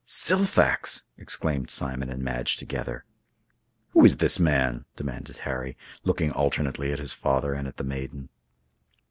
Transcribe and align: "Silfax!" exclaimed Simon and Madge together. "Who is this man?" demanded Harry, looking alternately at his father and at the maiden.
"Silfax!" 0.03 1.03
exclaimed 1.15 1.69
Simon 1.69 2.09
and 2.09 2.23
Madge 2.23 2.57
together. 2.57 3.05
"Who 3.89 4.03
is 4.03 4.17
this 4.17 4.39
man?" 4.39 4.85
demanded 4.95 5.37
Harry, 5.45 5.77
looking 6.03 6.31
alternately 6.31 6.91
at 6.91 6.97
his 6.97 7.13
father 7.13 7.53
and 7.53 7.67
at 7.67 7.77
the 7.77 7.83
maiden. 7.83 8.29